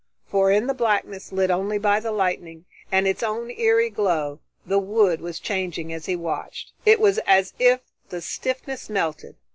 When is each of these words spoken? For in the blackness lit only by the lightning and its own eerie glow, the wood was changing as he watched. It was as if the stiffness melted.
For 0.25 0.49
in 0.49 0.65
the 0.65 0.73
blackness 0.73 1.31
lit 1.31 1.51
only 1.51 1.77
by 1.77 1.99
the 1.99 2.11
lightning 2.11 2.65
and 2.91 3.07
its 3.07 3.21
own 3.21 3.51
eerie 3.51 3.91
glow, 3.91 4.39
the 4.65 4.79
wood 4.79 5.21
was 5.21 5.39
changing 5.39 5.93
as 5.93 6.07
he 6.07 6.15
watched. 6.15 6.71
It 6.87 6.99
was 6.99 7.19
as 7.27 7.53
if 7.59 7.81
the 8.09 8.19
stiffness 8.21 8.89
melted. 8.89 9.35